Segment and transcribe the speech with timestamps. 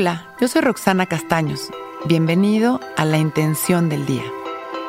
[0.00, 1.68] Hola, yo soy Roxana Castaños.
[2.06, 4.24] Bienvenido a La Intención del Día,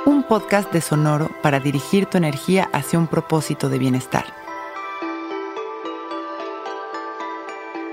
[0.06, 4.24] un podcast de Sonoro para dirigir tu energía hacia un propósito de bienestar.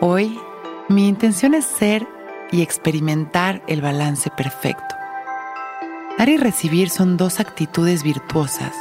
[0.01, 0.39] Hoy,
[0.89, 2.07] mi intención es ser
[2.53, 4.95] y experimentar el balance perfecto.
[6.19, 8.77] Dar y recibir son dos actitudes virtuosas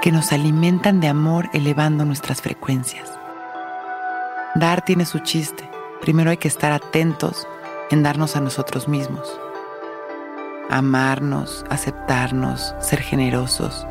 [0.00, 3.10] que nos alimentan de amor elevando nuestras frecuencias.
[4.54, 5.68] Dar tiene su chiste.
[6.00, 7.44] Primero hay que estar atentos
[7.92, 9.38] en darnos a nosotros mismos.
[10.70, 13.86] Amarnos, aceptarnos, ser generosos,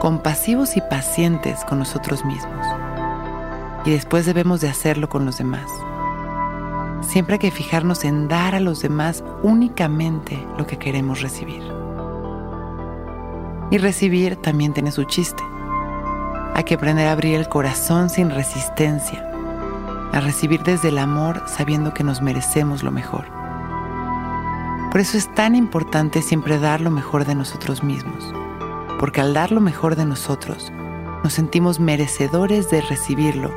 [0.00, 2.66] compasivos y pacientes con nosotros mismos.
[3.86, 5.70] Y después debemos de hacerlo con los demás.
[7.00, 11.62] Siempre hay que fijarnos en dar a los demás únicamente lo que queremos recibir.
[13.70, 15.42] Y recibir también tiene su chiste.
[16.54, 19.35] Hay que aprender a abrir el corazón sin resistencia
[20.12, 23.26] a recibir desde el amor sabiendo que nos merecemos lo mejor.
[24.90, 28.32] Por eso es tan importante siempre dar lo mejor de nosotros mismos,
[28.98, 30.72] porque al dar lo mejor de nosotros,
[31.22, 33.50] nos sentimos merecedores de recibirlo.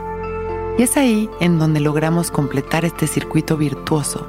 [0.77, 4.27] Y es ahí en donde logramos completar este circuito virtuoso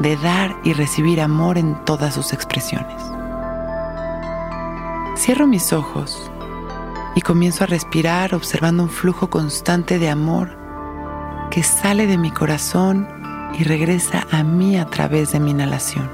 [0.00, 3.02] de dar y recibir amor en todas sus expresiones.
[5.16, 6.30] Cierro mis ojos
[7.14, 10.59] y comienzo a respirar observando un flujo constante de amor
[11.50, 13.08] que sale de mi corazón
[13.58, 16.08] y regresa a mí a través de mi inhalación.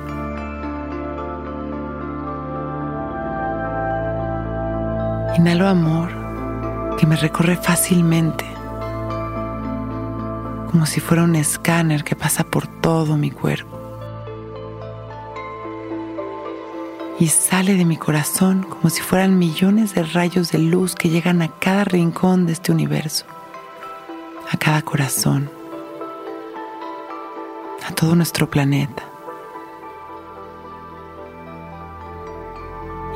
[5.37, 8.47] Inhalo amor que me recorre fácilmente,
[10.71, 13.77] como si fuera un escáner que pasa por todo mi cuerpo.
[17.21, 21.43] Y sale de mi corazón como si fueran millones de rayos de luz que llegan
[21.43, 23.27] a cada rincón de este universo
[24.51, 25.51] a cada corazón,
[27.87, 29.03] a todo nuestro planeta.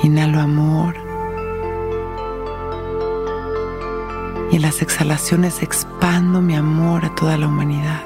[0.02, 0.94] Inhalo amor
[4.50, 8.02] y en las exhalaciones expando mi amor a toda la humanidad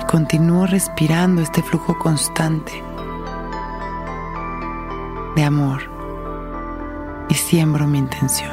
[0.00, 2.72] y continúo respirando este flujo constante
[5.34, 5.82] de amor
[7.28, 8.52] y siembro mi intención.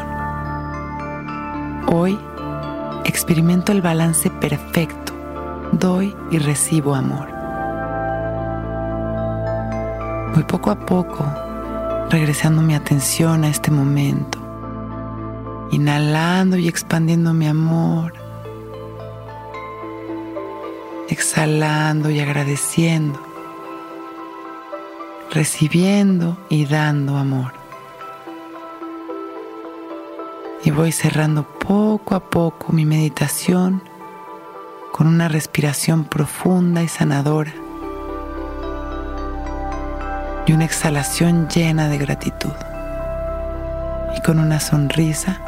[1.94, 2.18] Hoy
[3.06, 5.14] experimento el balance perfecto.
[5.72, 7.28] Doy y recibo amor.
[10.34, 11.26] Voy poco a poco
[12.10, 14.38] regresando mi atención a este momento.
[15.72, 18.14] Inhalando y expandiendo mi amor.
[21.10, 23.20] Exhalando y agradeciendo.
[25.32, 27.61] Recibiendo y dando amor.
[30.64, 33.82] Y voy cerrando poco a poco mi meditación
[34.92, 37.52] con una respiración profunda y sanadora
[40.46, 42.54] y una exhalación llena de gratitud.
[44.16, 45.42] Y con una sonrisa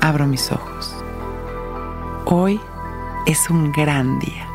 [0.00, 0.94] abro mis ojos.
[2.26, 2.60] Hoy
[3.26, 4.46] es un gran día.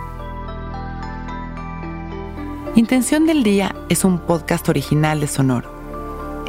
[2.76, 5.79] Intención del Día es un podcast original de Sonoro.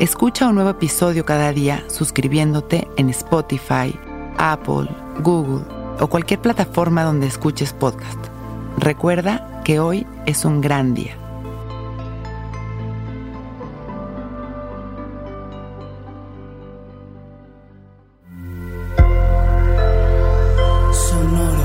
[0.01, 3.95] Escucha un nuevo episodio cada día suscribiéndote en Spotify,
[4.39, 4.89] Apple,
[5.23, 5.63] Google
[6.01, 8.19] o cualquier plataforma donde escuches podcast.
[8.79, 11.19] Recuerda que hoy es un gran día.
[20.95, 21.59] Sonoro.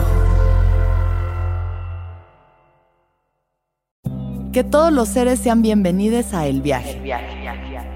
[4.52, 7.02] Que todos los seres sean bienvenidos a El Viaje.